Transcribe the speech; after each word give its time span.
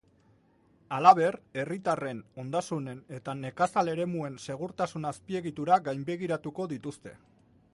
Halaber, 0.95 1.35
herritarren, 1.63 2.23
ondasunen 2.43 3.03
eta 3.17 3.35
nekazal-eremuen 3.41 4.41
segurtasun-azpiegiturak 4.47 5.85
gainbegiratuko 5.91 6.67
dituzte. 6.73 7.15